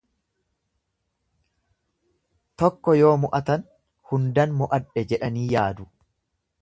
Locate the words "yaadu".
5.55-5.87